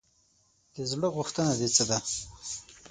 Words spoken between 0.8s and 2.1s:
زړه غوښتنه دې څه ده؟